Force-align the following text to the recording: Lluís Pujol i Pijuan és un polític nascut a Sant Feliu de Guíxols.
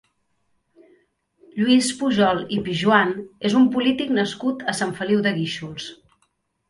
Lluís 1.59 1.89
Pujol 1.99 2.41
i 2.57 2.59
Pijuan 2.69 3.13
és 3.51 3.59
un 3.63 3.69
polític 3.77 4.15
nascut 4.19 4.65
a 4.73 4.79
Sant 4.81 4.95
Feliu 5.01 5.23
de 5.29 5.35
Guíxols. 5.41 5.91